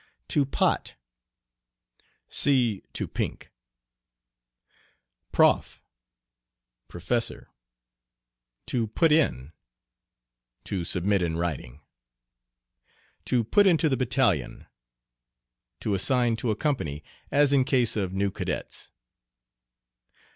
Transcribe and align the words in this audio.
"To 0.29 0.47
pot." 0.47 0.95
"To 2.31 2.81
pink," 3.13 3.39
which 3.39 3.45
see. 3.45 3.49
"Prof." 5.31 5.85
Professor. 6.87 7.51
"To 8.65 8.87
put 8.87 9.11
in." 9.11 9.51
To 10.63 10.83
submit 10.83 11.21
in 11.21 11.37
writing. 11.37 11.81
"To 13.25 13.43
put 13.43 13.67
into 13.67 13.89
the 13.89 13.95
battalion." 13.95 14.65
To 15.81 15.93
assign 15.93 16.35
to 16.37 16.49
a 16.49 16.55
company, 16.55 17.03
as 17.29 17.53
in 17.53 17.63
case 17.63 17.95
of 17.95 18.11
new 18.11 18.31
cadets. 18.31 18.89